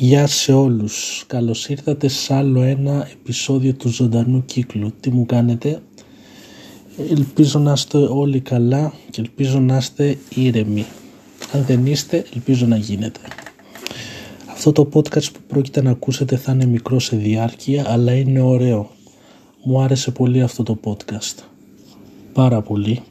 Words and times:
Γεια 0.00 0.26
σε 0.26 0.52
όλους. 0.52 1.24
Καλώς 1.26 1.68
ήρθατε 1.68 2.08
σε 2.08 2.34
άλλο 2.34 2.62
ένα 2.62 3.08
επεισόδιο 3.12 3.74
του 3.74 3.88
ζωντανού 3.88 4.44
κύκλου. 4.44 4.92
Τι 5.00 5.10
μου 5.10 5.26
κάνετε; 5.26 5.82
Ελπίζω 7.10 7.58
να 7.58 7.72
είστε 7.72 7.98
όλοι 7.98 8.40
καλά 8.40 8.92
και 9.10 9.20
ελπίζω 9.20 9.60
να 9.60 9.76
είστε 9.76 10.18
ήρεμοι. 10.34 10.86
Αν 11.52 11.64
δεν 11.64 11.86
είστε, 11.86 12.24
ελπίζω 12.34 12.66
να 12.66 12.76
γίνετε. 12.76 13.20
Αυτό 14.50 14.72
το 14.72 14.88
podcast 14.92 15.32
που 15.32 15.40
πρόκειται 15.46 15.82
να 15.82 15.90
ακούσετε 15.90 16.36
θα 16.36 16.52
είναι 16.52 16.66
μικρό 16.66 16.98
σε 16.98 17.16
διάρκεια, 17.16 17.84
αλλά 17.88 18.12
είναι 18.12 18.40
ωραίο. 18.40 18.90
Μου 19.62 19.80
άρεσε 19.80 20.10
πολύ 20.10 20.42
αυτό 20.42 20.62
το 20.62 20.78
podcast. 20.84 21.42
Πάρα 22.32 22.62
πολύ. 22.62 23.02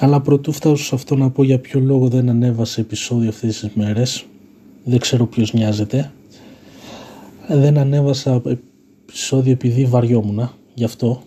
Αλλά 0.00 0.20
πρωτού 0.20 0.52
φτάσω 0.52 0.84
σε 0.84 0.94
αυτό 0.94 1.16
να 1.16 1.30
πω 1.30 1.42
για 1.44 1.58
ποιο 1.58 1.80
λόγο 1.80 2.08
δεν 2.08 2.28
ανέβασε 2.28 2.80
επεισόδιο 2.80 3.28
αυτές 3.28 3.58
τις 3.58 3.70
μέρες 3.74 4.24
δεν 4.84 4.98
ξέρω 4.98 5.26
ποιος 5.26 5.52
νοιάζεται. 5.52 6.12
Δεν 7.48 7.78
ανέβασα 7.78 8.42
επεισόδιο 8.44 9.52
επειδή 9.52 9.84
βαριόμουν 9.84 10.50
γι' 10.74 10.84
αυτό. 10.84 11.22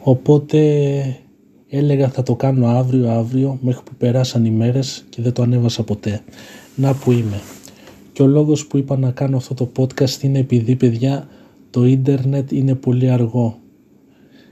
Οπότε 0.00 0.60
έλεγα 1.68 2.08
θα 2.08 2.22
το 2.22 2.34
κάνω 2.34 2.66
αύριο, 2.66 3.10
αύριο, 3.10 3.58
μέχρι 3.62 3.82
που 3.84 3.94
περάσαν 3.98 4.44
οι 4.44 4.50
μέρες 4.50 5.04
και 5.08 5.22
δεν 5.22 5.32
το 5.32 5.42
ανέβασα 5.42 5.82
ποτέ. 5.82 6.20
Να 6.74 6.94
που 6.94 7.12
είμαι. 7.12 7.40
Και 8.12 8.22
ο 8.22 8.26
λόγος 8.26 8.66
που 8.66 8.76
είπα 8.76 8.98
να 8.98 9.10
κάνω 9.10 9.36
αυτό 9.36 9.54
το 9.54 9.70
podcast 9.76 10.22
είναι 10.22 10.38
επειδή 10.38 10.76
παιδιά 10.76 11.28
το 11.70 11.84
ίντερνετ 11.84 12.52
είναι 12.52 12.74
πολύ 12.74 13.10
αργό. 13.10 13.58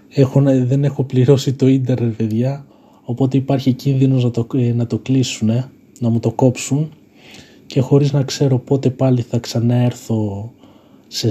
Έχω, 0.08 0.42
δεν 0.42 0.84
έχω 0.84 1.04
πληρώσει 1.04 1.52
το 1.52 1.66
ίντερνετ 1.66 2.14
παιδιά, 2.14 2.66
οπότε 3.04 3.36
υπάρχει 3.36 3.72
κίνδυνος 3.72 4.24
να 4.24 4.30
το, 4.30 4.46
ε, 4.54 4.72
να 4.72 4.86
το 4.86 4.98
κλείσουν, 4.98 5.48
να 6.00 6.08
μου 6.08 6.20
το 6.20 6.32
κόψουν 6.32 6.90
και 7.72 7.80
χωρίς 7.80 8.12
να 8.12 8.22
ξέρω 8.22 8.58
πότε 8.58 8.90
πάλι 8.90 9.22
θα 9.22 9.38
ξαναέρθω 9.38 10.52
σε, 11.08 11.30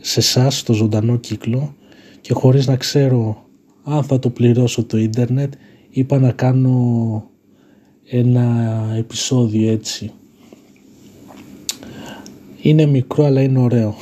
σε 0.00 0.20
εσάς 0.20 0.58
στο 0.58 0.72
ζωντανό 0.72 1.16
κύκλο 1.16 1.74
και 2.20 2.32
χωρίς 2.32 2.66
να 2.66 2.76
ξέρω 2.76 3.44
αν 3.84 4.02
θα 4.02 4.18
το 4.18 4.30
πληρώσω 4.30 4.84
το 4.84 4.98
ίντερνετ 4.98 5.52
είπα 5.90 6.18
να 6.18 6.32
κάνω 6.32 7.24
ένα 8.04 8.94
επεισόδιο 8.96 9.70
έτσι. 9.72 10.12
Είναι 12.62 12.86
μικρό 12.86 13.24
αλλά 13.24 13.42
είναι 13.42 13.58
ωραίο. 13.58 13.94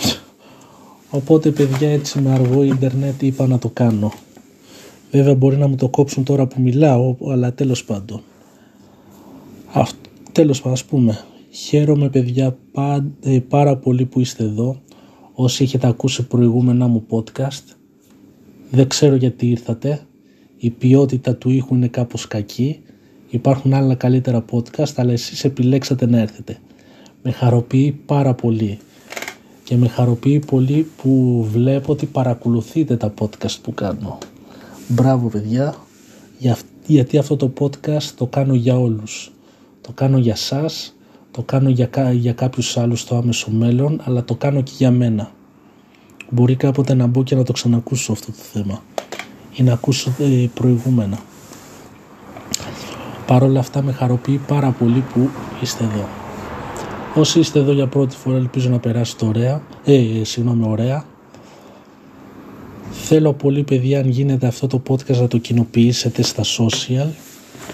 Οπότε 1.10 1.50
παιδιά 1.50 1.90
έτσι 1.90 2.20
με 2.20 2.30
αργό 2.30 2.62
ίντερνετ 2.62 3.22
είπα 3.22 3.46
να 3.46 3.58
το 3.58 3.68
κάνω. 3.68 4.12
Βέβαια 5.10 5.34
μπορεί 5.34 5.56
να 5.56 5.66
μου 5.66 5.77
το 5.77 5.88
κόψουν 5.88 6.24
τώρα 6.24 6.46
που 6.46 6.60
μιλάω 6.60 7.16
αλλά 7.30 7.52
τέλος 7.52 7.84
πάντων. 7.84 8.22
Αυτό 9.72 10.08
Τέλος 10.39 10.64
ας 10.64 10.84
πούμε, 10.84 11.25
χαίρομαι 11.50 12.08
παιδιά 12.08 12.56
ε, 13.20 13.39
πάρα 13.48 13.77
πολύ 13.77 14.05
που 14.05 14.20
είστε 14.20 14.45
εδώ. 14.45 14.80
Όσοι 15.33 15.62
έχετε 15.62 15.86
ακούσει 15.86 16.27
προηγούμενα 16.27 16.86
μου 16.86 17.06
podcast, 17.11 17.77
δεν 18.70 18.89
ξέρω 18.89 19.14
γιατί 19.14 19.50
ήρθατε. 19.50 20.00
Η 20.56 20.70
ποιότητα 20.70 21.34
του 21.34 21.50
ήχου 21.50 21.75
είναι 21.75 21.89
κάπως 21.89 22.28
κακή. 22.28 22.80
Υπάρχουν 23.30 23.75
άλλα 23.75 23.95
καλύτερα 23.95 24.45
podcast, 24.50 24.92
αλλά 24.95 25.12
εσείς 25.12 25.45
επιλέξατε 25.45 26.06
να 26.06 26.19
έρθετε. 26.19 26.58
Με 27.23 27.30
χαροποιεί 27.30 27.92
πάρα 28.06 28.34
πολύ. 28.34 28.78
Και 29.64 29.77
με 29.77 29.89
χαροποιεί 29.89 30.39
πολύ 30.39 30.86
που 31.02 31.42
βλέπω 31.52 31.92
ότι 31.92 32.06
παρακολουθείτε 32.06 32.97
τα 32.97 33.14
podcast 33.20 33.56
που 33.62 33.75
κάνω. 33.75 34.19
Μπράβο 34.89 35.28
παιδιά, 35.28 35.75
γιατί 36.86 37.19
αυτό 37.19 37.36
το 37.36 37.52
podcast 37.61 38.02
το 38.17 38.27
κάνω 38.27 38.55
για 38.55 38.78
όλους. 38.78 39.33
Το 39.89 39.94
κάνω 39.94 40.19
για 40.19 40.36
σας, 40.36 40.97
το 41.31 41.42
κάνω 41.42 41.69
για, 41.69 42.12
για 42.12 42.33
κάποιους 42.33 42.77
άλλους 42.77 43.00
στο 43.00 43.17
άμεσο 43.17 43.50
μέλλον, 43.50 44.00
αλλά 44.05 44.25
το 44.25 44.34
κάνω 44.34 44.62
και 44.62 44.72
για 44.77 44.91
μένα. 44.91 45.30
Μπορεί 46.30 46.56
κάποτε 46.56 46.95
να 46.95 47.06
μπω 47.06 47.22
και 47.22 47.34
να 47.34 47.42
το 47.42 47.53
ξανακούσω 47.53 48.12
αυτό 48.12 48.27
το 48.27 48.39
θέμα 48.52 48.83
ή 49.55 49.62
να 49.62 49.73
ακούσω 49.73 50.12
ε, 50.18 50.46
προηγούμενα. 50.55 51.18
Παρ' 53.27 53.42
όλα 53.42 53.61
αυτά 53.61 53.83
με 53.83 53.92
χαροποιεί 53.92 54.40
πάρα 54.46 54.70
πολύ 54.70 55.05
που 55.12 55.29
είστε 55.62 55.85
εδώ. 55.85 56.08
Όσοι 57.14 57.39
είστε 57.39 57.58
εδώ 57.58 57.73
για 57.73 57.86
πρώτη 57.86 58.17
φορά 58.17 58.36
ελπίζω 58.36 58.70
να 58.70 58.79
περάσετε 58.79 59.27
ωραία, 59.27 59.62
ε, 59.85 60.24
συγγνώμη, 60.24 60.67
ωραία. 60.68 61.05
Θέλω 62.91 63.33
πολύ 63.33 63.62
παιδιά 63.62 64.01
αν 64.01 64.08
γίνεται 64.08 64.46
αυτό 64.46 64.67
το 64.67 64.83
podcast 64.89 65.17
να 65.17 65.29
το 65.29 65.39
κοινοποιήσετε 65.39 66.23
στα 66.23 66.42
social 66.42 67.08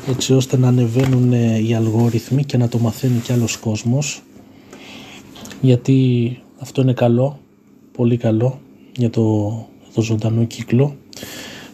έτσι 0.09 0.35
ώστε 0.35 0.57
να 0.57 0.69
ανεβαίνουν 0.69 1.33
ε, 1.33 1.59
οι 1.59 1.75
αλγόριθμοι 1.75 2.45
και 2.45 2.57
να 2.57 2.69
το 2.69 2.79
μαθαίνει 2.79 3.19
κι 3.19 3.33
άλλος 3.33 3.57
κόσμος 3.57 4.23
γιατί 5.61 6.39
αυτό 6.59 6.83
είναι 6.83 6.93
καλό, 6.93 7.39
πολύ 7.93 8.17
καλό 8.17 8.61
για 8.97 9.11
το, 9.11 9.51
το 9.95 10.03
ζωντανό 10.03 10.45
κύκλο. 10.45 10.97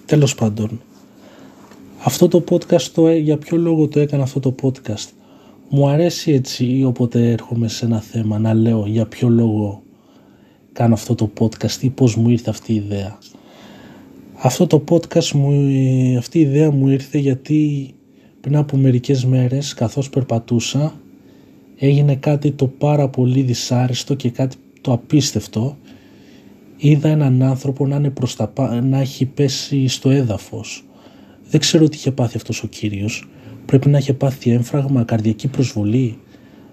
Τέλος 0.07 0.35
πάντων, 0.35 0.81
αυτό 2.03 2.29
το 2.29 2.45
podcast, 2.51 2.83
το, 2.83 3.07
ε, 3.07 3.17
για 3.17 3.39
ποιο 3.39 3.57
λόγο 3.57 3.89
το 3.89 4.01
έκανα 4.01 4.23
αυτό 4.23 4.41
το 4.41 4.55
podcast. 4.63 5.09
Μου 5.69 5.89
αρέσει 5.89 6.33
έτσι 6.33 6.83
όποτε 6.87 7.31
έρχομαι 7.31 7.69
σε 7.69 7.85
ένα 7.85 8.01
θέμα 8.01 8.39
να 8.39 8.55
λέω 8.55 8.87
για 8.87 9.07
ποιο 9.07 9.29
λόγο 9.29 9.83
κάνω 10.73 10.95
αυτό 10.95 11.15
το 11.15 11.31
podcast 11.39 11.81
ή 11.81 11.91
πώς 11.91 12.17
μου 12.17 12.29
ήρθε 12.29 12.51
αυτή 12.51 12.73
η 12.73 12.77
ιδέα. 12.77 13.19
Αυτό 14.35 14.67
το 14.67 14.85
podcast, 14.91 15.31
μου, 15.31 15.53
ε, 15.53 16.17
αυτή 16.17 16.39
η 16.39 16.43
ιδέα 16.43 16.71
μου 16.71 16.89
ήρθε 16.89 17.19
γιατί 17.19 17.91
πριν 18.41 18.57
από 18.57 18.77
μερικές 18.77 19.25
μέρες 19.25 19.75
καθώς 19.75 20.11
περπατούσα 20.11 21.01
έγινε 21.77 22.15
κάτι 22.15 22.51
το 22.51 22.67
πάρα 22.67 23.09
πολύ 23.09 23.43
δυσάρεστο 23.43 24.15
και 24.15 24.31
κάτι 24.31 24.57
το 24.81 24.93
απίστευτο. 24.93 25.77
Είδα 26.77 27.09
έναν 27.09 27.43
άνθρωπο 27.43 27.87
να, 27.87 27.97
είναι 27.97 28.11
προς 28.11 28.37
τα, 28.37 28.53
να 28.83 28.99
έχει 28.99 29.27
πέσει 29.27 29.89
στο 29.89 30.11
έδαφος. 30.11 30.85
Δεν 31.51 31.61
ξέρω 31.61 31.89
τι 31.89 31.97
είχε 31.97 32.13
πάθει 32.13 32.37
αυτός 32.37 32.63
ο 32.63 32.67
κύριος. 32.67 33.29
Πρέπει 33.67 33.89
να 33.89 33.99
είχε 33.99 34.13
πάθει 34.13 34.51
έμφραγμα, 34.51 35.05
καρδιακή 35.05 35.49
προσβολή. 35.49 36.19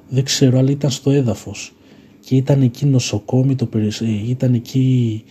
Δεν 0.10 0.24
ξέρω, 0.24 0.58
αλλά 0.58 0.72
ήταν 0.72 0.90
στο 0.90 1.12
έδαφος. 1.12 1.76
Και 2.20 2.36
ήταν 2.36 2.62
εκεί 2.62 2.86
νοσοκόμη, 2.86 3.56
το, 3.56 3.70
ε, 3.74 4.30
ήταν 4.30 4.54
εκεί, 4.54 5.24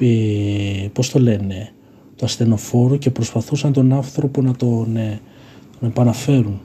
ε, 0.00 0.88
πώς 0.92 1.10
το 1.10 1.18
λένε, 1.18 1.72
το 2.16 2.24
ασθενοφόρο 2.24 2.96
και 2.96 3.10
προσπαθούσαν 3.10 3.72
τον 3.72 3.92
άνθρωπο 3.92 4.42
να 4.42 4.56
τον... 4.56 4.96
Ε, 4.96 5.20
τον 5.86 6.04
επαναφέρουν. 6.04 6.60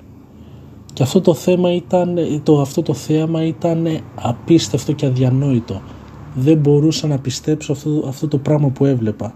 Και 0.93 1.03
αυτό 1.03 1.21
το 1.21 1.33
θέμα 1.33 1.73
ήταν, 1.73 2.17
το, 2.43 2.61
αυτό 2.61 2.81
το 2.81 2.93
θέαμα 2.93 3.45
ήταν 3.45 3.87
απίστευτο 4.15 4.91
και 4.91 5.05
αδιανόητο. 5.05 5.81
Δεν 6.35 6.57
μπορούσα 6.57 7.07
να 7.07 7.19
πιστέψω 7.19 7.71
αυτό, 7.71 8.03
αυτό 8.07 8.27
το 8.27 8.37
πράγμα 8.37 8.69
που 8.69 8.85
έβλεπα. 8.85 9.35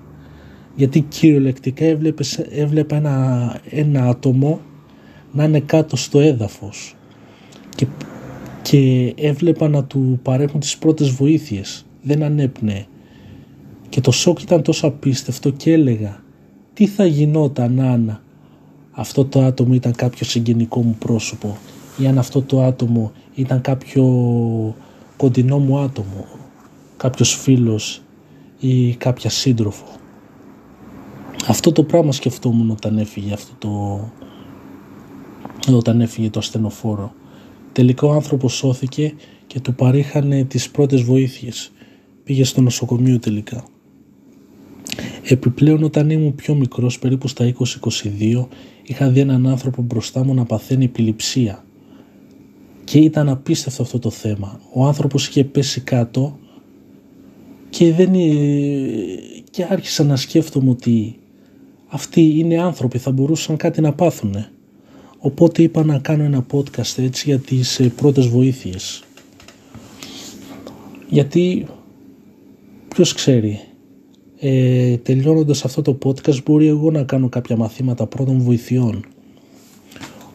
Γιατί 0.75 1.01
κυριολεκτικά 1.01 1.85
έβλεπες, 1.85 2.37
έβλεπα 2.37 2.95
ένα, 2.95 3.59
ένα 3.69 4.07
άτομο 4.07 4.59
να 5.31 5.43
είναι 5.43 5.59
κάτω 5.59 5.95
στο 5.95 6.19
έδαφος 6.19 6.95
και, 7.75 7.87
και 8.61 9.13
έβλεπα 9.17 9.67
να 9.67 9.83
του 9.83 10.19
παρέχουν 10.23 10.59
τις 10.59 10.77
πρώτες 10.77 11.09
βοήθειες. 11.09 11.85
Δεν 12.01 12.23
ανέπνεε. 12.23 12.85
Και 13.89 14.01
το 14.01 14.11
σοκ 14.11 14.41
ήταν 14.41 14.61
τόσο 14.61 14.87
απίστευτο 14.87 15.49
και 15.49 15.71
έλεγα 15.71 16.23
τι 16.73 16.87
θα 16.87 17.05
γινόταν 17.05 17.79
αν 17.79 18.19
αυτό 18.95 19.25
το 19.25 19.41
άτομο 19.41 19.73
ήταν 19.73 19.95
κάποιο 19.95 20.25
συγγενικό 20.25 20.81
μου 20.81 20.95
πρόσωπο 20.99 21.57
ή 21.97 22.07
αν 22.07 22.17
αυτό 22.17 22.41
το 22.41 22.61
άτομο 22.63 23.11
ήταν 23.35 23.61
κάποιο 23.61 24.05
κοντινό 25.17 25.59
μου 25.59 25.77
άτομο, 25.77 26.25
κάποιος 26.97 27.35
φίλος 27.35 28.01
ή 28.59 28.95
κάποια 28.95 29.29
σύντροφο. 29.29 29.85
Αυτό 31.47 31.71
το 31.71 31.83
πράγμα 31.83 32.11
σκεφτόμουν 32.11 32.69
όταν 32.69 32.97
έφυγε 32.97 33.33
αυτό 33.33 33.53
το, 35.67 35.73
όταν 35.75 36.01
έφυγε 36.01 36.29
το 36.29 36.39
ασθενοφόρο. 36.39 37.13
Τελικά 37.71 38.07
ο 38.07 38.11
άνθρωπος 38.11 38.53
σώθηκε 38.53 39.13
και 39.47 39.59
του 39.59 39.75
παρήχανε 39.75 40.43
τις 40.43 40.69
πρώτες 40.69 41.01
βοήθειες. 41.01 41.71
Πήγε 42.23 42.43
στο 42.43 42.61
νοσοκομείο 42.61 43.19
τελικά. 43.19 43.63
Επιπλέον 45.23 45.83
όταν 45.83 46.09
ήμουν 46.09 46.35
πιο 46.35 46.55
μικρός, 46.55 46.99
περίπου 46.99 47.27
στα 47.27 47.53
20-22, 48.39 48.47
είχα 48.83 49.09
δει 49.09 49.19
έναν 49.19 49.47
άνθρωπο 49.47 49.81
μπροστά 49.81 50.23
μου 50.23 50.33
να 50.33 50.45
παθαίνει 50.45 50.85
επιληψία. 50.85 51.65
Και 52.83 52.99
ήταν 52.99 53.29
απίστευτο 53.29 53.83
αυτό 53.83 53.99
το 53.99 54.09
θέμα. 54.09 54.59
Ο 54.73 54.85
άνθρωπος 54.85 55.27
είχε 55.27 55.43
πέσει 55.43 55.81
κάτω 55.81 56.39
και, 57.69 57.93
δεν, 57.93 58.11
και 59.49 59.67
άρχισα 59.69 60.03
να 60.03 60.15
σκέφτομαι 60.15 60.69
ότι 60.69 61.19
αυτοί 61.87 62.21
είναι 62.21 62.61
άνθρωποι, 62.61 62.97
θα 62.97 63.11
μπορούσαν 63.11 63.57
κάτι 63.57 63.81
να 63.81 63.93
πάθουνε. 63.93 64.49
Οπότε 65.17 65.63
είπα 65.63 65.83
να 65.83 65.99
κάνω 65.99 66.23
ένα 66.23 66.45
podcast 66.51 66.97
έτσι 66.97 67.23
για 67.27 67.39
τις 67.39 67.79
ε, 67.79 67.87
πρώτες 67.87 68.27
βοήθειες. 68.27 69.03
Γιατί 71.09 71.65
ποιος 72.87 73.13
ξέρει 73.13 73.59
ε, 74.47 74.97
τελειώνοντας 74.97 75.65
αυτό 75.65 75.81
το 75.81 75.97
podcast 76.03 76.43
μπορεί 76.43 76.67
εγώ 76.67 76.91
να 76.91 77.03
κάνω 77.03 77.29
κάποια 77.29 77.55
μαθήματα 77.55 78.05
πρώτων 78.05 78.39
βοηθειών. 78.39 79.05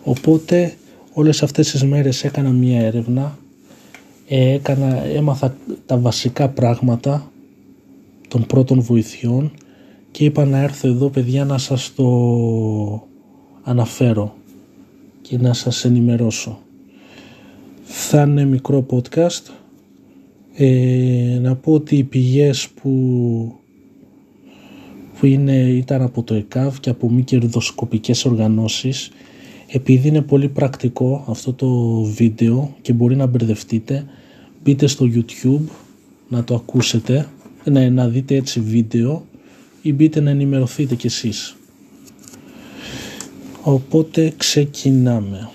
Οπότε 0.05 0.75
Όλες 1.12 1.43
αυτές 1.43 1.71
τις 1.71 1.85
μέρες 1.85 2.25
έκανα 2.25 2.51
μία 2.51 2.81
έρευνα, 2.81 3.39
ε, 4.29 4.53
έκανα, 4.53 5.05
έμαθα 5.05 5.57
τα 5.87 5.99
βασικά 5.99 6.49
πράγματα 6.49 7.33
των 8.29 8.47
πρώτων 8.47 8.81
βοηθειών 8.81 9.51
και 10.11 10.25
είπα 10.25 10.45
να 10.45 10.59
έρθω 10.59 10.89
εδώ 10.89 11.09
παιδιά 11.09 11.45
να 11.45 11.59
σας 11.59 11.93
το 11.95 12.09
αναφέρω 13.63 14.35
και 15.23 15.39
να 15.39 15.53
σας 15.53 15.85
ενημερώσω. 15.85 16.59
Θα 17.83 18.23
είναι 18.23 18.45
μικρό 18.45 18.87
podcast. 18.91 19.43
Ε, 20.55 21.39
να 21.43 21.56
πω 21.56 21.73
ότι 21.73 21.97
οι 21.97 22.05
πηγές 22.05 22.69
που, 22.69 23.60
που 25.20 25.26
είναι, 25.26 25.52
ήταν 25.52 26.02
από 26.02 26.22
το 26.22 26.34
ΕΚΑΒ 26.34 26.78
και 26.81 26.90
από 26.90 27.11
μη 27.11 27.22
κερδοσκοπικές 27.22 28.25
οργανώσεις 28.25 29.11
επειδή 29.67 30.08
είναι 30.08 30.22
πολύ 30.22 30.49
πρακτικό 30.49 31.25
αυτό 31.28 31.52
το 31.52 32.02
βίντεο 32.02 32.76
και 32.82 32.93
μπορεί 32.93 33.17
να 33.17 33.26
μπερδευτείτε 33.26 34.06
μπείτε 34.62 34.87
στο 34.87 35.11
YouTube 35.14 35.64
να 36.28 36.44
το 36.44 36.55
ακούσετε 36.55 37.28
να, 37.64 37.90
να 37.90 38.08
δείτε 38.08 38.34
έτσι 38.34 38.61
βίντεο 38.61 39.26
ή 39.82 39.93
μπείτε 39.93 40.20
να 40.20 40.31
ενημερωθείτε 40.31 40.94
κι 40.94 41.06
εσείς. 41.06 41.56
Οπότε 43.62 44.32
ξεκινάμε. 44.37 45.50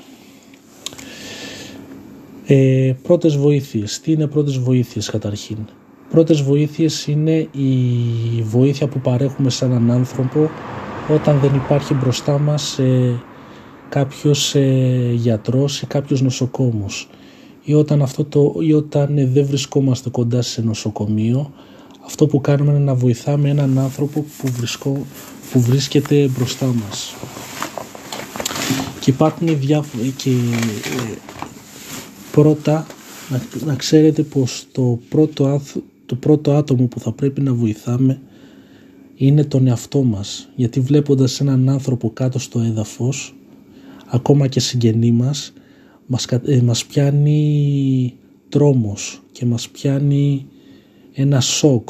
Ε, 2.46 2.94
πρώτες 3.04 3.38
βοήθειες. 3.38 4.00
Τι 4.00 4.12
είναι 4.12 4.28
πρώτες 4.28 4.58
βοήθειες 4.58 5.10
καταρχήν; 5.10 5.58
Πρώτες 6.16 6.42
βοήθειες 6.42 7.08
είναι 7.08 7.48
η 7.52 7.78
βοήθεια 8.44 8.88
που 8.88 9.00
παρέχουμε 9.00 9.50
σε 9.50 9.66
έναν 9.66 9.92
άνθρωπο 9.92 10.50
όταν 11.14 11.40
δεν 11.40 11.56
υπάρχει 11.56 11.94
μπροστά 11.94 12.40
μας 12.40 12.80
ε, 12.80 13.20
κάποιος 13.90 14.56
ε, 14.56 15.12
γιατρός 15.14 15.82
ή 15.82 15.86
κάποιος 15.86 16.22
νοσοκόμος. 16.22 17.10
Ή 17.64 17.74
όταν, 17.74 18.02
αυτό 18.02 18.24
το, 18.24 18.54
ή 18.60 18.74
όταν 18.74 19.18
ε, 19.18 19.26
δεν 19.26 19.46
βρισκόμαστε 19.46 20.10
κοντά 20.10 20.42
σε 20.42 20.62
νοσοκομείο 20.62 21.52
αυτό 22.06 22.28
που 22.28 22.42
κάνουμε 22.42 22.72
είναι 22.72 22.80
να 22.80 22.96
βοηθάμε 22.96 23.50
έναν 23.50 23.80
άνθρωπο 23.80 24.26
που, 24.38 24.48
βρισκό, 24.48 25.06
που 25.52 25.60
βρίσκεται 25.60 26.30
μπροστά 26.38 26.66
μας. 26.66 27.16
Και 29.00 29.10
υπάρχουν 29.10 29.60
διάφορα 29.60 30.04
και 30.18 30.30
ε, 30.30 31.18
πρώτα 32.32 32.86
να, 33.30 33.42
να, 33.66 33.76
ξέρετε 33.76 34.22
πως 34.22 34.66
το 34.72 35.00
πρώτο, 35.10 35.62
το 36.06 36.16
πρώτο 36.16 36.54
άτομο 36.54 36.86
που 36.86 37.00
θα 37.00 37.12
πρέπει 37.12 37.42
να 37.42 37.54
βοηθάμε 37.54 38.20
είναι 39.16 39.44
τον 39.44 39.68
εαυτό 39.68 40.04
μας. 40.04 40.50
Γιατί 40.56 40.80
βλέποντας 40.80 41.40
έναν 41.42 41.70
άνθρωπο 41.70 42.10
κάτω 42.10 42.40
στο 42.40 42.60
έδαφος 42.60 43.36
ακόμα 44.06 44.48
και 44.48 44.60
συγγενή 44.60 45.12
μας 45.12 45.54
μας, 46.06 46.26
ε, 46.26 46.62
μας 46.62 46.86
πιάνει 46.86 48.14
τρόμος 48.50 49.22
και 49.32 49.46
μας 49.46 49.70
πιάνει 49.70 50.46
ένα 51.14 51.42
σοκ. 51.42 51.90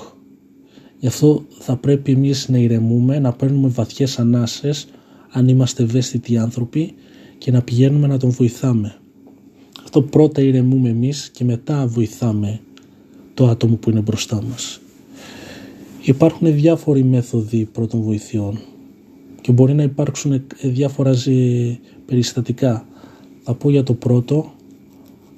Γι' 0.99 1.07
αυτό 1.07 1.45
θα 1.59 1.75
πρέπει 1.75 2.11
εμείς 2.11 2.49
να 2.49 2.57
ηρεμούμε 2.57 3.19
να 3.19 3.33
παίρνουμε 3.33 3.67
βαθιές 3.67 4.19
ανάσες 4.19 4.87
αν 5.31 5.47
είμαστε 5.47 5.83
ευαίσθητοι 5.83 6.37
άνθρωποι 6.37 6.93
και 7.37 7.51
να 7.51 7.61
πηγαίνουμε 7.61 8.07
να 8.07 8.17
τον 8.17 8.29
βοηθάμε. 8.29 8.95
Αυτό 9.83 10.01
πρώτα 10.01 10.41
ηρεμούμε 10.41 10.89
εμείς 10.89 11.29
και 11.29 11.43
μετά 11.43 11.87
βοηθάμε 11.87 12.59
το 13.35 13.47
άτομο 13.47 13.75
που 13.75 13.89
είναι 13.89 14.01
μπροστά 14.01 14.43
μας 14.49 14.79
υπάρχουν 16.01 16.53
διάφοροι 16.53 17.03
μέθοδοι 17.03 17.65
πρώτων 17.71 18.01
βοηθειών 18.01 18.59
και 19.41 19.51
μπορεί 19.51 19.73
να 19.73 19.83
υπάρξουν 19.83 20.43
διάφορα 20.61 21.13
περιστατικά 22.05 22.85
θα 23.47 23.53
πω 23.53 23.69
για 23.69 23.83
το 23.83 23.93
πρώτο. 23.93 24.53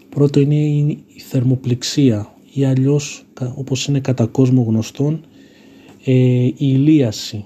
Πρώτο 0.10 0.40
είναι 0.40 0.56
η 0.56 1.20
θερμοπληξία 1.28 2.34
ή 2.54 2.66
αλλιώς 2.66 3.26
όπως 3.56 3.86
είναι 3.86 4.00
κατά 4.00 4.26
κόσμο 4.26 4.62
γνωστόν 4.62 5.22
ε, 6.06 6.12
η 6.12 6.56
ηλίαση. 6.58 7.46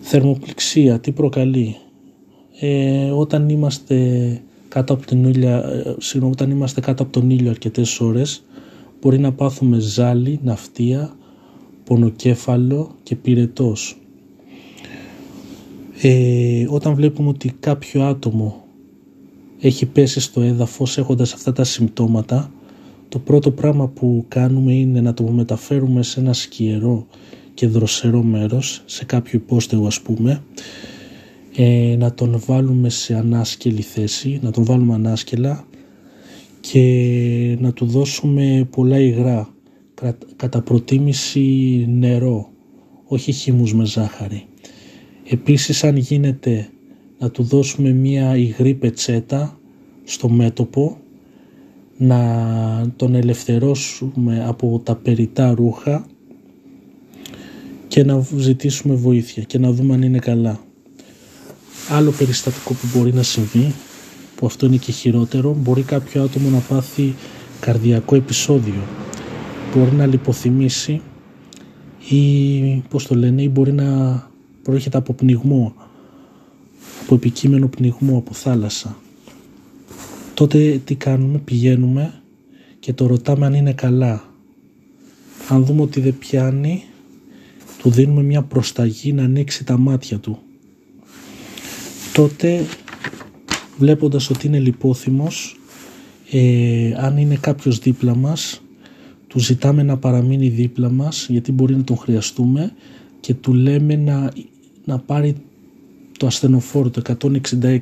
Θερμοπληξία 0.00 1.00
τι 1.00 1.12
προκαλεί; 1.12 1.76
Ε, 2.60 3.10
όταν 3.10 3.48
είμαστε 3.48 4.40
κάτω 4.68 4.92
από 4.92 5.06
την 5.06 5.24
ήλια, 5.24 5.56
ε, 6.12 6.18
όταν 6.24 6.50
είμαστε 6.50 6.80
κάτω 6.80 7.02
από 7.02 7.12
τον 7.12 7.30
ήλιο 7.30 7.50
αρκετές 7.50 8.00
ώρες 8.00 8.44
μπορεί 9.00 9.18
να 9.18 9.32
πάθουμε 9.32 9.78
ζάλι, 9.78 10.40
ναυτία, 10.42 11.16
πονοκέφαλο 11.84 12.90
και 13.02 13.16
πυρετός. 13.16 13.98
Ε, 16.02 16.66
όταν 16.68 16.94
βλέπουμε 16.94 17.28
ότι 17.28 17.56
κάποιο 17.60 18.02
άτομο 18.02 18.64
έχει 19.60 19.86
πέσει 19.86 20.20
στο 20.20 20.40
έδαφος 20.40 20.98
έχοντας 20.98 21.32
αυτά 21.32 21.52
τα 21.52 21.64
συμπτώματα 21.64 22.52
το 23.08 23.18
πρώτο 23.18 23.50
πράγμα 23.50 23.88
που 23.88 24.24
κάνουμε 24.28 24.72
είναι 24.72 25.00
να 25.00 25.14
το 25.14 25.22
μεταφέρουμε 25.22 26.02
σε 26.02 26.20
ένα 26.20 26.32
σκιερό 26.32 27.06
και 27.54 27.66
δροσερό 27.66 28.22
μέρος 28.22 28.82
σε 28.86 29.04
κάποιο 29.04 29.38
υπόστεγο 29.38 29.86
ας 29.86 30.00
πούμε 30.00 30.42
ε, 31.56 31.96
να 31.98 32.14
τον 32.14 32.42
βάλουμε 32.46 32.88
σε 32.88 33.14
ανάσκελη 33.14 33.82
θέση 33.82 34.38
να 34.42 34.50
τον 34.50 34.64
βάλουμε 34.64 34.94
ανάσκελα 34.94 35.64
και 36.60 37.56
να 37.60 37.72
του 37.72 37.86
δώσουμε 37.86 38.68
πολλά 38.70 38.98
υγρά 38.98 39.54
κατά 40.36 40.62
προτίμηση 40.62 41.86
νερό 41.88 42.50
όχι 43.04 43.32
χυμούς 43.32 43.74
με 43.74 43.84
ζάχαρη 43.84 44.46
επίσης 45.24 45.84
αν 45.84 45.96
γίνεται 45.96 46.68
να 47.18 47.30
του 47.30 47.42
δώσουμε 47.42 47.90
μία 47.90 48.36
υγρή 48.36 48.74
πετσέτα 48.74 49.60
στο 50.04 50.28
μέτωπο 50.28 50.98
να 51.96 52.92
τον 52.96 53.14
ελευθερώσουμε 53.14 54.44
από 54.46 54.80
τα 54.84 54.96
περιτά 54.96 55.54
ρούχα 55.54 56.06
και 57.88 58.04
να 58.04 58.26
ζητήσουμε 58.36 58.94
βοήθεια 58.94 59.42
και 59.42 59.58
να 59.58 59.72
δούμε 59.72 59.94
αν 59.94 60.02
είναι 60.02 60.18
καλά. 60.18 60.60
Άλλο 61.88 62.10
περιστατικό 62.10 62.74
που 62.74 62.86
μπορεί 62.94 63.12
να 63.12 63.22
συμβεί, 63.22 63.74
που 64.40 64.46
αυτό 64.46 64.66
είναι 64.66 64.76
και 64.76 64.92
χειρότερο, 64.92 65.56
μπορεί 65.60 65.82
κάποιο 65.82 66.22
άτομο 66.22 66.48
να 66.48 66.58
πάθει 66.58 67.14
καρδιακό 67.60 68.14
επεισόδιο. 68.14 68.82
Μπορεί 69.74 69.92
να 69.92 70.06
λιποθυμήσει 70.06 71.00
ή 72.08 72.82
πώς 72.88 73.06
το 73.06 73.14
λένε, 73.14 73.42
ή 73.42 73.48
μπορεί 73.48 73.72
να 73.72 74.30
προέρχεται 74.62 74.98
από 74.98 75.12
πνιγμό 75.12 75.74
από 77.02 77.14
επικείμενο 77.14 77.68
πνιγμό, 77.68 78.18
από 78.18 78.32
θάλασσα. 78.32 78.96
Τότε 80.34 80.80
τι 80.84 80.94
κάνουμε, 80.94 81.38
πηγαίνουμε 81.38 82.22
και 82.78 82.92
το 82.92 83.06
ρωτάμε 83.06 83.46
αν 83.46 83.54
είναι 83.54 83.72
καλά. 83.72 84.24
Αν 85.48 85.64
δούμε 85.64 85.82
ότι 85.82 86.00
δεν 86.00 86.18
πιάνει, 86.18 86.84
του 87.78 87.90
δίνουμε 87.90 88.22
μια 88.22 88.42
προσταγή 88.42 89.12
να 89.12 89.22
ανοίξει 89.22 89.64
τα 89.64 89.78
μάτια 89.78 90.18
του. 90.18 90.38
Τότε 92.12 92.66
βλέποντας 93.80 94.30
ότι 94.30 94.46
είναι 94.46 94.58
λιπόθυμος, 94.58 95.60
ε, 96.30 96.92
αν 96.96 97.16
είναι 97.16 97.36
κάποιος 97.40 97.78
δίπλα 97.78 98.14
μας, 98.14 98.62
του 99.26 99.38
ζητάμε 99.38 99.82
να 99.82 99.96
παραμείνει 99.96 100.48
δίπλα 100.48 100.90
μας 100.90 101.26
γιατί 101.28 101.52
μπορεί 101.52 101.76
να 101.76 101.84
τον 101.84 101.96
χρειαστούμε 101.96 102.72
και 103.20 103.34
του 103.34 103.52
λέμε 103.52 103.96
να, 103.96 104.32
να 104.84 104.98
πάρει 104.98 105.36
το 106.18 106.26
ασθενοφόρο 106.26 106.90
το 106.90 107.02
166 107.60 107.78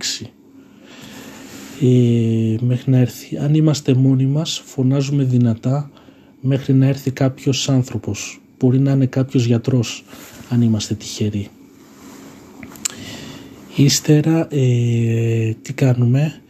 ε, 1.80 2.56
μέχρι 2.60 2.90
να 2.90 2.98
έρθει. 2.98 3.36
Αν 3.36 3.54
είμαστε 3.54 3.94
μόνοι 3.94 4.26
μας 4.26 4.62
φωνάζουμε 4.64 5.24
δυνατά 5.24 5.90
μέχρι 6.40 6.74
να 6.74 6.86
έρθει 6.86 7.10
κάποιος 7.10 7.68
άνθρωπος. 7.68 8.40
Μπορεί 8.58 8.78
να 8.78 8.92
είναι 8.92 9.06
κάποιος 9.06 9.44
γιατρός 9.44 10.04
αν 10.48 10.62
είμαστε 10.62 10.94
τυχεροί. 10.94 11.48
Ύστερα 13.78 14.48
ε, 14.50 15.54
τι 15.62 15.72
κάνουμε, 15.72 16.40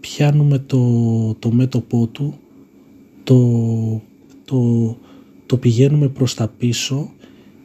πιάνουμε 0.00 0.58
το, 0.58 1.34
το 1.38 1.50
μέτωπό 1.50 2.06
του, 2.06 2.34
το, 3.24 4.02
το, 4.44 4.96
το 5.46 5.56
πηγαίνουμε 5.56 6.08
προς 6.08 6.34
τα 6.34 6.48
πίσω 6.58 7.12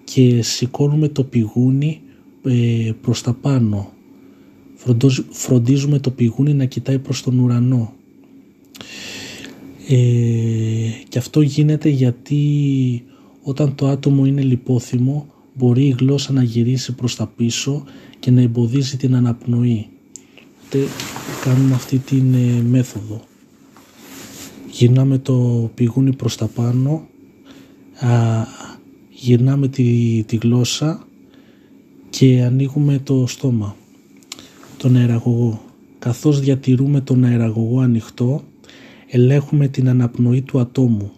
και 0.04 0.42
σηκώνουμε 0.42 1.08
το 1.08 1.24
πηγούνι 1.24 2.02
ε, 2.44 2.92
προς 3.02 3.22
τα 3.22 3.34
πάνω. 3.34 3.92
Φροντίζουμε 5.30 6.00
το 6.00 6.12
πηγούνι 6.12 6.54
να 6.54 6.66
κοιτάει 6.66 7.00
προς 7.00 7.24
τον 7.24 7.40
ουρανό. 7.40 7.94
Ε, 9.90 9.96
και 11.10 11.18
αυτό 11.18 11.42
γίνεται 11.42 11.90
γιατί 11.90 12.44
όταν 13.44 13.76
το 13.76 13.88
άτομο 13.88 14.26
είναι 14.26 14.42
λιπόθυμο 14.42 15.28
μπορεί 15.54 15.86
η 15.86 15.96
γλώσσα 16.00 16.34
να 16.34 16.44
γυρίσει 16.44 16.94
προς 16.94 17.16
τα 17.16 17.28
πίσω 17.28 17.84
και 18.20 18.32
να 18.32 18.42
εμποδίζει 18.42 18.98
την 18.98 19.16
αναπνοή. 19.16 19.88
Οπότε 20.66 20.88
κάνουμε 21.44 21.74
αυτή 21.74 21.98
την 21.98 22.34
ε, 22.34 22.62
μέθοδο. 22.62 23.22
Γυρνάμε 24.72 25.18
το 25.18 25.70
πηγούνι 25.76 26.16
προς 26.16 26.36
τα 26.36 26.48
πάνω, 26.48 27.08
α, 28.00 28.10
γυρνάμε 29.10 29.68
τη, 29.68 30.24
τη 30.28 30.36
γλώσσα 30.36 31.08
και 32.10 32.42
ανοίγουμε 32.44 33.00
το 33.04 33.28
στόμα, 33.28 33.76
τον 34.78 34.96
αεραγωγό. 34.96 35.62
καθώς 36.00 36.40
διατηρούμε 36.40 37.02
τον 37.02 37.24
αεραγωγό 37.24 37.80
ανοιχτό 37.80 38.44
ελέγχουμε 39.08 39.68
την 39.68 39.90
αναπνοή 39.90 40.42
του 40.42 40.60
ατόμου 40.60 41.12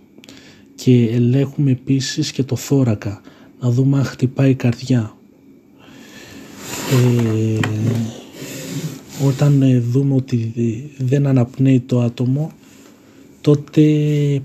και 0.76 1.10
ελέγχουμε 1.12 1.72
επίσης 1.72 2.32
και 2.32 2.44
το 2.44 2.56
θώρακα 2.56 3.22
να 3.66 3.72
δούμε 3.72 3.98
αν 3.98 4.04
χτυπάει 4.04 4.50
η 4.50 4.56
καρδιά. 4.56 5.16
Ε, 6.92 7.60
όταν 9.28 9.62
ε, 9.62 9.80
δούμε 9.80 10.16
ότι 10.16 10.54
δεν 10.98 11.28
αναπνέει 11.28 11.80
το 11.80 12.02
άτομο 12.02 12.52
τότε 13.42 13.82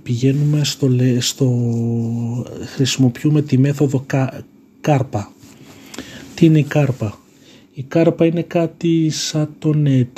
πηγαίνουμε 0.03 0.65
στο, 0.65 0.91
στο 1.19 1.49
χρησιμοποιούμε 2.75 3.43
τη 3.43 3.59
μέθοδο 3.59 4.05
κάρπα. 4.81 5.33
Τι 6.35 6.47
είναι 6.47 6.59
η 6.59 6.65
κάρπα; 6.65 7.19
Η 7.75 7.83
κάρπα 7.83 8.27
είναι 8.27 8.43
κάτι 8.43 9.11
σαν 9.11 9.49
τον 9.59 9.87
ε, 9.87 10.09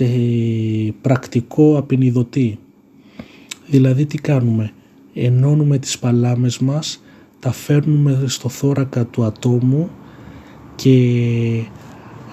πρακτικό 1.01 1.77
απεινιδωτή. 1.79 2.59
Δηλαδή 3.67 4.07
τι 4.07 4.19
κάνουμε; 4.19 4.73
Ενώνουμε 5.15 5.79
τις 5.79 5.99
παλάμες 5.99 6.59
μας, 6.59 7.01
τα 7.43 7.53
φέρνουμε 7.53 8.25
στο 8.27 8.49
θώρακα 8.49 9.07
του 9.07 9.25
ατόμου 9.25 9.91
και 10.75 10.97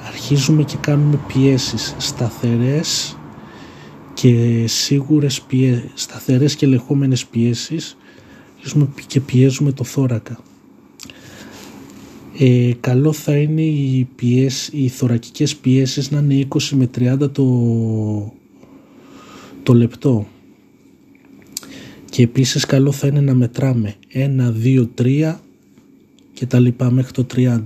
αρχίζουμε 0.08 0.64
και 0.64 0.78
κάνουμε 0.80 1.20
πιέσεις 1.28 1.96
σταθερές 1.98 3.18
και 4.14 4.64
σίγουρες 4.68 5.42
πιέσεις, 5.42 5.92
σταθερές 5.94 6.56
και 6.56 6.68
λεχόμενες 6.68 7.26
πιέσεις 7.26 7.98
και 9.08 9.20
πιέζουμε 9.20 9.72
το 9.72 9.84
θώρακα. 9.84 10.40
Ε, 12.38 12.72
καλό 12.80 13.14
θα 13.14 13.36
είναι 13.36 13.62
οι, 13.62 14.08
πιέσεις, 14.16 14.70
οι 14.74 14.88
θωρακικές 14.88 15.56
πιέσεις 15.56 16.12
να 16.12 16.20
είναι 16.20 16.48
20 16.50 16.70
με 16.72 16.90
30 16.98 17.32
το, 17.32 18.34
το 19.64 19.74
λεπτό. 19.74 20.28
Και 22.10 22.24
επίσης 22.24 22.66
καλό 22.66 22.92
θα 22.92 23.08
είναι 23.08 23.22
να 23.22 23.34
μετράμε 23.34 23.96
1, 24.14 24.54
2, 24.64 24.90
3 25.02 25.36
και 26.34 26.46
τα 26.46 26.60
λοιπά 26.60 26.92
μέχρι 26.92 27.12
το 27.12 27.26
30. 27.36 27.60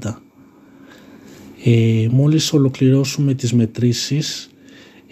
Ε, 1.63 2.07
μόλις 2.11 2.53
ολοκληρώσουμε 2.53 3.33
τις 3.33 3.53
μετρήσεις 3.53 4.49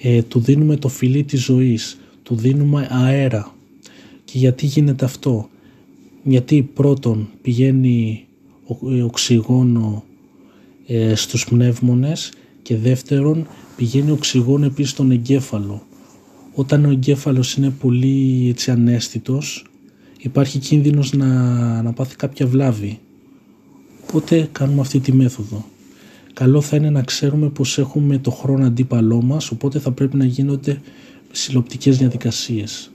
ε, 0.02 0.22
του 0.22 0.40
δίνουμε 0.40 0.76
το 0.76 0.88
φιλί 0.88 1.24
της 1.24 1.44
ζωής, 1.44 2.00
του 2.24 2.36
δίνουμε 2.36 2.88
αέρα. 2.92 3.56
Και 4.24 4.38
γιατί 4.38 4.66
γίνεται 4.66 5.06
αυτό; 5.06 5.50
Γιατί 6.24 6.70
πρώτον 6.74 7.30
πηγαίνει 7.42 8.26
ε, 8.92 9.02
οξυγόνο 9.02 10.04
ε, 10.88 11.16
στους 11.16 11.46
πνεύμονες 11.46 12.32
και 12.62 12.76
δεύτερον 12.76 13.48
πηγαίνει 13.76 14.12
οξυγόνο 14.12 14.66
επίσης 14.66 14.92
στον 14.92 15.12
εγκέφαλο. 15.12 15.86
Όταν 16.54 16.86
ο 16.86 16.90
εγκέφαλος 16.90 17.56
είναι 17.56 17.70
πολύ 17.70 18.48
έτσι 18.50 18.72
ανέστητος 18.72 19.66
υπάρχει 20.18 20.60
κίνδυνος 20.60 21.14
να, 21.14 21.28
να 21.82 21.94
πάθει 21.94 22.16
κάποια 22.16 22.48
βλάβη. 22.48 23.00
Οπότε 24.04 24.50
κάνουμε 24.52 24.82
αυτή 24.82 25.00
τη 25.00 25.14
μέθοδο. 25.14 25.66
Καλό 26.34 26.62
θα 26.62 26.76
είναι 26.76 26.90
να 26.90 27.02
ξέρουμε 27.02 27.50
πως 27.50 27.78
έχουμε 27.78 28.18
το 28.18 28.32
χρόνο 28.32 28.66
αντίπαλό 28.66 29.22
μας 29.22 29.52
οπότε 29.52 29.80
θα 29.80 29.92
πρέπει 29.92 30.18
να 30.18 30.26
γίνονται 30.26 30.82
συλλοπτικές 31.32 31.98
διαδικασίες. 31.98 32.92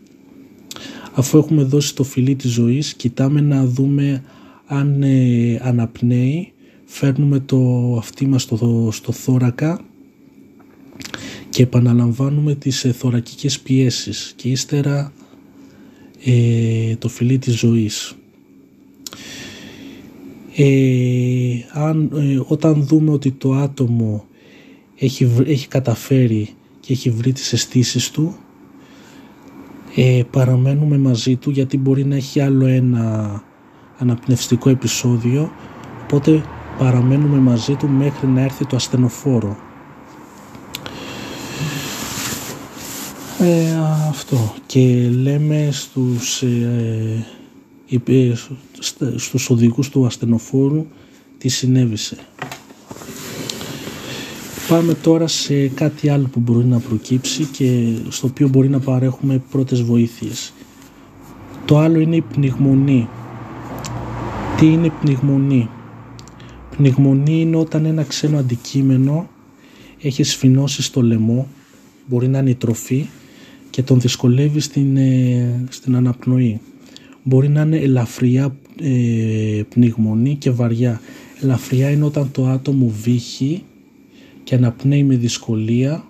Αφού 1.13 1.39
έχουμε 1.39 1.63
δώσει 1.63 1.95
το 1.95 2.05
φιλί 2.05 2.35
της 2.35 2.51
ζωής 2.51 2.95
κοιτάμε 2.95 3.41
να 3.41 3.67
δούμε 3.67 4.23
αν 4.67 5.03
ε, 5.03 5.61
αναπνέει 5.63 6.53
φέρνουμε 6.85 7.41
το 7.41 7.95
αυτί 7.99 8.27
μας 8.27 8.43
στο, 8.43 8.89
στο 8.93 9.13
θώρακα 9.13 9.81
και 11.57 11.63
επαναλαμβάνουμε 11.63 12.55
τις 12.55 12.85
ε, 12.85 12.93
θωρακικές 12.93 13.61
πιέσεις 13.61 14.33
και 14.37 14.49
ύστερα 14.49 15.13
ε, 16.25 16.97
το 16.97 17.09
φιλί 17.09 17.39
της 17.39 17.59
ζωής. 17.59 18.15
Ε, 20.57 20.67
αν, 21.73 22.11
ε, 22.15 22.41
όταν 22.47 22.87
δούμε 22.87 23.11
ότι 23.11 23.31
το 23.31 23.53
άτομο 23.53 24.25
έχει, 24.97 25.33
έχει 25.47 25.69
καταφέρει 25.69 26.49
και 26.81 26.93
έχει 26.93 27.11
βρει 27.11 27.33
τις 27.33 27.53
αισθήσεις 27.53 28.11
του 28.11 28.37
ε, 29.97 30.23
παραμένουμε 30.31 30.99
μαζί 30.99 31.37
του 31.37 31.51
γιατί 31.51 31.79
μπορεί 31.79 32.05
να 32.05 32.15
έχει 32.15 32.41
άλλο 32.41 32.67
ένα 32.67 33.43
αναπνευστικό 33.99 34.69
επεισόδιο 34.69 35.51
οπότε 36.03 36.43
παραμένουμε 36.79 37.39
μαζί 37.39 37.75
του 37.75 37.89
μέχρι 37.89 38.27
να 38.27 38.41
έρθει 38.41 38.67
το 38.67 38.77
ασθενοφόρο 38.77 39.66
ε, 43.39 43.75
αυτό 44.09 44.55
και 44.67 45.09
λέμε 45.11 45.69
στους 45.73 46.43
ε, 46.43 47.27
ε, 48.07 48.35
στους 49.17 49.51
οδηγούς 49.51 49.89
του 49.89 50.07
ασθενοφόρου 50.07 50.87
τι 51.39 51.49
συνέβησε 51.49 52.17
Πάμε 54.69 54.95
τώρα 54.95 55.27
σε 55.27 55.69
κάτι 55.69 56.09
άλλο 56.09 56.29
που 56.33 56.41
μπορεί 56.41 56.65
να 56.65 56.79
προκύψει 56.79 57.45
και 57.45 57.95
στο 58.09 58.27
οποίο 58.27 58.49
μπορεί 58.49 58.69
να 58.69 58.81
παρέχουμε 58.81 59.43
πρώτες 59.51 59.83
βοήθειες. 59.83 60.53
Το 61.65 61.79
άλλο 61.79 61.99
είναι 61.99 62.17
η 62.17 62.21
πνιγμονή. 62.21 63.09
Τι 64.57 64.67
είναι 64.67 64.93
πνιγμονή; 65.01 65.69
Πνιγμονή 66.77 67.41
είναι 67.41 67.57
όταν 67.57 67.85
ένα 67.85 68.03
ξένο 68.03 68.39
αντικείμενο 68.39 69.29
έχει 70.01 70.23
σφινώσει 70.23 70.83
στο 70.83 71.03
λαιμό, 71.03 71.49
μπορεί 72.07 72.29
να 72.29 72.39
είναι 72.39 72.51
η 72.51 72.55
τροφή 72.55 73.07
και 73.77 73.83
τον 73.83 74.01
δυσκολεύει 74.01 74.61
στην, 74.61 74.97
ε, 74.97 75.65
στην 75.69 75.97
αναπνοή. 75.97 76.61
Μπορεί 77.23 77.49
να 77.49 77.63
είναι 77.63 77.77
ελαφριά 77.77 78.57
ε, 78.81 79.63
πνιγμονή 79.69 80.35
και 80.35 80.51
βαριά. 80.51 81.01
Ελαφριά 81.43 81.91
είναι 81.91 82.05
όταν 82.05 82.31
το 82.33 82.47
άτομο 82.47 82.93
βύχει 83.03 83.63
και 84.45 84.55
αναπνέει 84.55 85.05
με 85.05 85.17
δυσκολία 85.17 86.05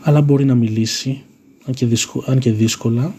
αλλά 0.00 0.20
μπορεί 0.20 0.44
να 0.44 0.54
μιλήσει 0.54 1.22
αν 2.26 2.38
και, 2.38 2.52
δύσκολα 2.52 3.14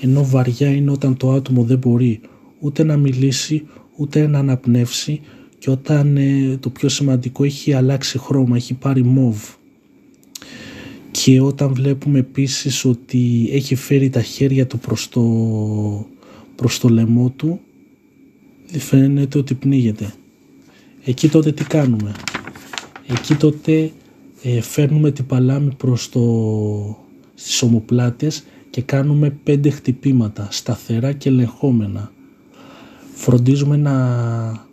ενώ 0.00 0.24
βαριά 0.24 0.68
είναι 0.68 0.90
όταν 0.90 1.16
το 1.16 1.32
άτομο 1.32 1.62
δεν 1.62 1.78
μπορεί 1.78 2.20
ούτε 2.60 2.82
να 2.82 2.96
μιλήσει 2.96 3.66
ούτε 3.96 4.26
να 4.26 4.38
αναπνεύσει 4.38 5.20
και 5.58 5.70
όταν 5.70 6.16
ε, 6.16 6.56
το 6.60 6.70
πιο 6.70 6.88
σημαντικό 6.88 7.44
έχει 7.44 7.72
αλλάξει 7.72 8.18
χρώμα, 8.18 8.56
έχει 8.56 8.74
πάρει 8.74 9.04
μοβ 9.04 9.57
και 11.10 11.40
όταν 11.40 11.74
βλέπουμε 11.74 12.18
επίσης 12.18 12.84
ότι 12.84 13.48
έχει 13.52 13.74
φέρει 13.74 14.10
τα 14.10 14.22
χέρια 14.22 14.66
του 14.66 14.78
προς 14.78 15.08
το, 15.08 15.22
προς 16.54 16.78
το 16.78 16.88
λαιμό 16.88 17.32
του 17.36 17.60
φαίνεται 18.78 19.38
ότι 19.38 19.54
πνίγεται. 19.54 20.12
Εκεί 21.04 21.28
τότε 21.28 21.52
τι 21.52 21.64
κάνουμε; 21.64 22.14
Εκεί 23.06 23.34
τότε 23.34 23.92
ε, 24.42 24.60
φέρνουμε 24.60 25.10
την 25.10 25.26
παλάμη 25.26 25.74
προς 25.74 26.08
το, 26.08 26.22
στις 27.34 27.62
ομοπλάτες 27.62 28.44
και 28.70 28.82
κάνουμε 28.82 29.30
πέντε 29.30 29.70
χτυπήματα 29.70 30.48
σταθερά 30.50 31.12
και 31.12 31.28
ελεγχόμενα. 31.28 32.12
Φροντίζουμε 33.14 33.76
να... 33.76 34.66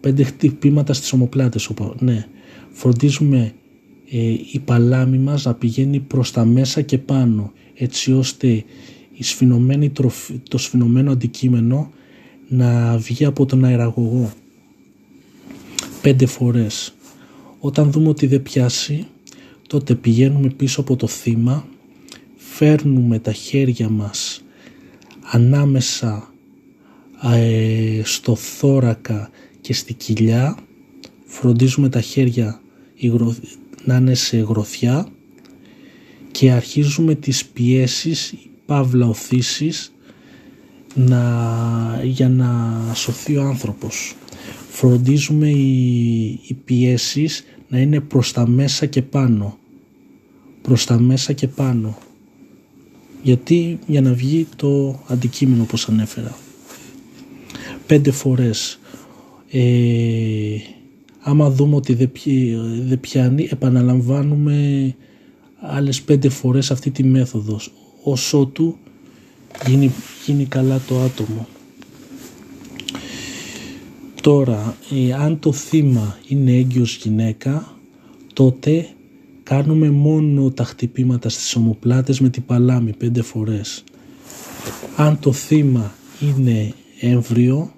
πέντε 0.00 0.22
χτυπήματα 0.22 0.92
στις 0.92 1.12
ομοπλάτες, 1.12 1.70
ναι. 1.98 2.26
Φροντίζουμε 2.70 3.38
ε, 3.38 3.65
η 4.52 4.58
παλάμη 4.64 5.18
μας 5.18 5.44
να 5.44 5.54
πηγαίνει 5.54 6.00
προς 6.00 6.30
τα 6.30 6.44
μέσα 6.44 6.82
και 6.82 6.98
πάνω 6.98 7.52
έτσι 7.74 8.12
ώστε 8.12 8.64
η 9.12 9.22
σφινωμένη 9.22 9.92
το 10.48 10.58
σφινωμένο 10.58 11.12
αντικείμενο 11.12 11.90
να 12.48 12.96
βγει 12.96 13.24
από 13.24 13.46
τον 13.46 13.64
αεραγωγό 13.64 14.32
πέντε 16.02 16.26
φορές. 16.26 16.94
Όταν 17.58 17.90
δούμε 17.90 18.08
ότι 18.08 18.26
δεν 18.26 18.42
πιάσει 18.42 19.06
τότε 19.66 19.94
πηγαίνουμε 19.94 20.48
πίσω 20.48 20.80
από 20.80 20.96
το 20.96 21.06
θύμα 21.06 21.66
φέρνουμε 22.36 23.18
τα 23.18 23.32
χέρια 23.32 23.88
μας 23.88 24.44
ανάμεσα 25.30 26.32
ε, 27.22 28.00
στο 28.04 28.34
θώρακα 28.36 29.30
και 29.60 29.72
στη 29.72 29.94
κοιλιά 29.94 30.58
φροντίζουμε 31.24 31.88
τα 31.88 32.00
χέρια 32.00 32.60
να 33.86 33.96
είναι 33.96 34.14
σε 34.14 34.36
γροθιά 34.36 35.08
και 36.30 36.50
αρχίζουμε 36.50 37.14
τις 37.14 37.44
πιέσεις 37.46 38.34
παύλα 38.66 39.06
οθήσεις 39.06 39.92
να, 40.94 42.00
για 42.04 42.28
να 42.28 42.80
σωθεί 42.94 43.36
ο 43.36 43.42
άνθρωπος. 43.42 44.14
Φροντίζουμε 44.70 45.50
οι, 45.50 46.26
οι 46.46 46.54
πιέσεις 46.64 47.44
να 47.68 47.78
είναι 47.78 48.00
προς 48.00 48.32
τα 48.32 48.48
μέσα 48.48 48.86
και 48.86 49.02
πάνω. 49.02 49.58
Προς 50.62 50.84
τα 50.84 50.98
μέσα 51.00 51.32
και 51.32 51.48
πάνω. 51.48 51.98
Γιατί 53.22 53.78
για 53.86 54.00
να 54.00 54.12
βγει 54.12 54.46
το 54.56 55.00
αντικείμενο 55.06 55.62
όπως 55.62 55.88
ανέφερα. 55.88 56.36
Πέντε 57.86 58.10
φορές. 58.10 58.78
Ε, 59.50 60.56
άμα 61.28 61.50
δούμε 61.50 61.76
ότι 61.76 61.94
δεν, 61.94 63.00
πιάνει 63.00 63.48
επαναλαμβάνουμε 63.50 64.94
άλλες 65.60 66.02
πέντε 66.02 66.28
φορές 66.28 66.70
αυτή 66.70 66.90
τη 66.90 67.04
μέθοδος 67.04 67.72
όσο 68.02 68.46
του 68.46 68.76
γίνει, 69.66 69.90
γίνει 70.26 70.44
καλά 70.44 70.80
το 70.88 71.00
άτομο. 71.00 71.48
Τώρα, 74.20 74.76
ε, 74.90 75.14
αν 75.14 75.38
το 75.38 75.52
θύμα 75.52 76.18
είναι 76.28 76.52
έγκυος 76.52 76.96
γυναίκα, 76.96 77.76
τότε 78.32 78.88
κάνουμε 79.42 79.90
μόνο 79.90 80.50
τα 80.50 80.64
χτυπήματα 80.64 81.28
στις 81.28 81.56
ομοπλάτες 81.56 82.20
με 82.20 82.28
την 82.28 82.44
παλάμη 82.46 82.92
πέντε 82.92 83.22
φορές. 83.22 83.84
Αν 84.96 85.18
το 85.18 85.32
θύμα 85.32 85.94
είναι 86.20 86.72
έμβριο, 87.00 87.72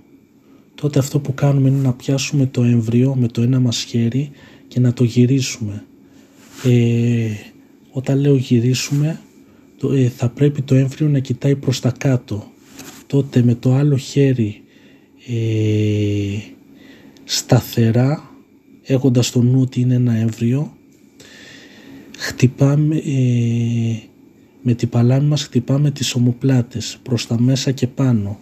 τότε 0.81 0.99
αυτό 0.99 1.19
που 1.21 1.35
κάνουμε 1.35 1.69
είναι 1.69 1.83
να 1.83 1.93
πιάσουμε 1.93 2.47
το 2.47 2.63
έμβριο 2.63 3.15
με 3.15 3.29
το 3.29 3.43
ένα 3.43 3.61
μας 3.61 3.83
χέρι 3.83 4.31
και 4.69 4.81
να 4.81 4.93
το 4.93 5.05
γυρίσουμε. 5.05 5.85
Ε, 6.65 7.31
όταν 7.91 8.19
λέω 8.19 8.37
γυρίσουμε, 8.37 9.21
το, 9.79 9.93
ε, 9.93 10.09
θα 10.09 10.29
πρέπει 10.29 10.63
το 10.63 10.75
έμβριο 10.75 11.09
να 11.09 11.19
κοιτάει 11.19 11.57
προς 11.57 11.81
τα 11.81 11.91
κάτω. 11.99 12.51
Τότε 13.07 13.43
με 13.43 13.55
το 13.55 13.75
άλλο 13.75 13.97
χέρι 13.97 14.63
ε, 15.27 16.39
σταθερά, 17.25 18.31
έχοντας 18.83 19.31
το 19.31 19.43
νου 19.43 19.61
ότι 19.61 19.81
είναι 19.81 19.95
ένα 19.95 20.15
έμβριο, 20.15 20.77
χτυπάμε, 22.19 22.97
ε, 22.97 23.99
με 24.63 24.75
την 24.75 24.89
παλάμη 24.89 25.27
μας 25.27 25.43
χτυπάμε 25.43 25.91
τις 25.91 26.15
ομοπλάτες 26.15 26.99
προς 27.03 27.27
τα 27.27 27.41
μέσα 27.41 27.71
και 27.71 27.87
πάνω. 27.87 28.39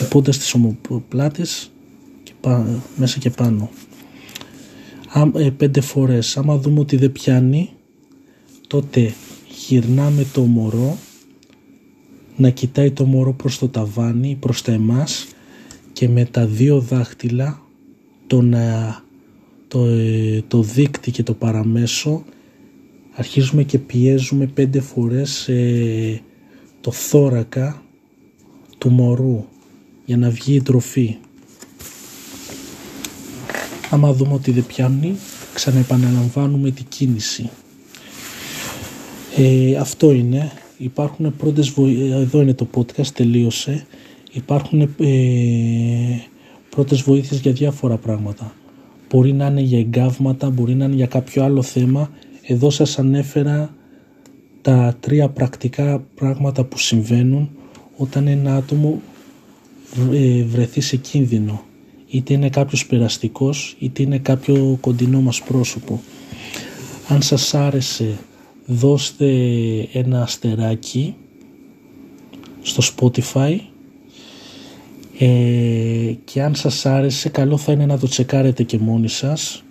Χτυπώντας 0.00 0.38
τις 0.38 0.54
ομοπλάτες 0.54 1.70
και 2.22 2.32
μέσα 2.96 3.18
και 3.18 3.30
πάνω. 3.30 3.70
Ε, 5.34 5.50
πέντε 5.50 5.80
φορές. 5.80 6.36
Άμα 6.36 6.56
δούμε 6.56 6.80
ότι 6.80 6.96
δεν 6.96 7.12
πιάνει, 7.12 7.70
τότε 8.66 9.14
γυρνάμε 9.66 10.26
το 10.32 10.40
μωρό 10.40 10.98
να 12.36 12.50
κοιτάει 12.50 12.90
το 12.90 13.04
μωρό 13.04 13.32
προς 13.32 13.58
το 13.58 13.68
ταβάνι, 13.68 14.36
προς 14.40 14.62
τα 14.62 14.72
εμάς 14.72 15.26
και 15.92 16.08
με 16.08 16.24
τα 16.24 16.46
δύο 16.46 16.80
δάχτυλα 16.80 17.62
το, 18.26 18.44
το, 19.68 19.84
ε, 19.84 20.42
το 20.48 20.62
δίκτυ 20.62 21.10
και 21.10 21.22
το 21.22 21.34
παραμέσο 21.34 22.24
αρχίζουμε 23.12 23.62
και 23.62 23.78
πιέζουμε 23.78 24.46
πέντε 24.46 24.80
φορές 24.80 25.48
ε, 25.48 26.20
το 26.80 26.92
θώρακα 26.92 27.82
του 28.78 28.90
μωρού 28.90 29.44
για 30.10 30.18
να 30.18 30.30
βγει 30.30 30.54
η 30.54 30.62
τροφή. 30.62 31.16
Άμα 33.90 34.12
δούμε 34.12 34.34
ότι 34.34 34.50
δεν 34.50 34.66
πιάνει, 34.66 35.16
ξαναεπαναλαμβάνουμε 35.54 36.70
την 36.70 36.84
κίνηση. 36.88 37.50
Ε, 39.36 39.76
αυτό 39.76 40.12
είναι. 40.12 40.52
Υπάρχουν 40.78 41.36
πρώτες 41.36 41.68
βοήθειες, 41.68 42.12
εδώ 42.12 42.40
είναι 42.40 42.54
το 42.54 42.66
podcast, 42.76 43.06
τελείωσε. 43.06 43.86
Υπάρχουν 44.32 44.80
ε, 44.80 44.88
πρώτες 46.70 47.02
βοήθειες 47.02 47.40
για 47.40 47.52
διάφορα 47.52 47.96
πράγματα. 47.96 48.54
Μπορεί 49.10 49.32
να 49.32 49.46
είναι 49.46 49.60
για 49.60 49.78
εγκάβματα, 49.78 50.50
μπορεί 50.50 50.74
να 50.74 50.84
είναι 50.84 50.94
για 50.94 51.06
κάποιο 51.06 51.44
άλλο 51.44 51.62
θέμα. 51.62 52.10
Εδώ 52.42 52.70
σας 52.70 52.98
ανέφερα 52.98 53.74
τα 54.62 54.96
τρία 55.00 55.28
πρακτικά 55.28 56.04
πράγματα 56.14 56.64
που 56.64 56.78
συμβαίνουν 56.78 57.50
όταν 57.96 58.26
ένα 58.26 58.56
άτομο 58.56 58.88
ε, 58.88 59.09
βρεθεί 60.46 60.80
σε 60.80 60.96
κίνδυνο. 60.96 61.64
Είτε 62.10 62.32
είναι 62.32 62.48
κάποιος 62.48 62.86
περαστικός, 62.86 63.76
είτε 63.78 64.02
είναι 64.02 64.18
κάποιο 64.18 64.78
κοντινό 64.80 65.20
μας 65.20 65.42
πρόσωπο. 65.42 66.00
Αν 67.08 67.22
σας 67.22 67.54
άρεσε 67.54 68.18
δώστε 68.66 69.26
ένα 69.92 70.22
αστεράκι 70.22 71.14
στο 72.62 72.82
Spotify 72.96 73.58
ε, 75.18 76.14
και 76.24 76.42
αν 76.42 76.54
σας 76.54 76.86
άρεσε 76.86 77.28
καλό 77.28 77.56
θα 77.56 77.72
είναι 77.72 77.86
να 77.86 77.98
το 77.98 78.08
τσεκάρετε 78.08 78.62
και 78.62 78.78
μόνοι 78.78 79.08
σας 79.08 79.64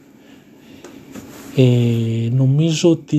ε, 1.55 2.29
νομίζω 2.31 2.89
ότι 2.89 3.17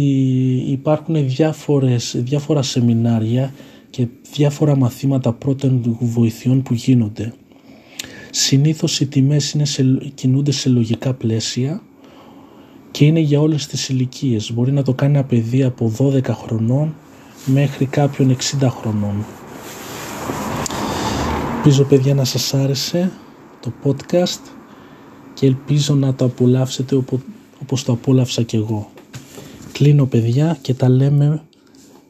υπάρχουν 0.66 1.28
διάφορες, 1.28 2.14
διάφορα 2.18 2.62
σεμινάρια 2.62 3.54
και 3.90 4.06
διάφορα 4.32 4.76
μαθήματα 4.76 5.32
πρώτων 5.32 5.96
βοηθειών 6.00 6.62
που 6.62 6.74
γίνονται. 6.74 7.32
Συνήθως 8.30 9.00
οι 9.00 9.06
τιμές 9.06 9.52
είναι 9.52 9.64
σε, 9.64 9.84
κινούνται 10.14 10.50
σε 10.50 10.68
λογικά 10.68 11.14
πλαίσια 11.14 11.82
και 12.90 13.04
είναι 13.04 13.20
για 13.20 13.40
όλες 13.40 13.66
τις 13.66 13.88
ηλικίες. 13.88 14.52
Μπορεί 14.52 14.72
να 14.72 14.82
το 14.82 14.94
κάνει 14.94 15.16
ένα 15.16 15.24
παιδί 15.24 15.62
από 15.62 15.92
12 15.98 16.22
χρονών 16.28 16.94
μέχρι 17.46 17.86
κάποιον 17.86 18.36
60 18.60 18.68
χρονών. 18.70 19.24
Ελπίζω 21.56 21.84
παιδιά 21.84 22.14
να 22.14 22.24
σας 22.24 22.54
άρεσε 22.54 23.12
το 23.60 23.72
podcast 23.84 24.40
και 25.34 25.46
ελπίζω 25.46 25.94
να 25.94 26.14
το 26.14 26.24
απολαύσετε 26.24 27.02
όπως 27.62 27.84
το 27.84 27.92
απόλαυσα 27.92 28.42
και 28.42 28.56
εγώ. 28.56 28.90
Κλείνω 29.72 30.06
παιδιά 30.06 30.58
και 30.60 30.74
τα 30.74 30.88
λέμε 30.88 31.42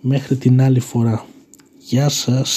μέχρι 0.00 0.36
την 0.36 0.62
άλλη 0.62 0.80
φορά. 0.80 1.24
Γεια 1.90 2.08
σας. 2.08 2.48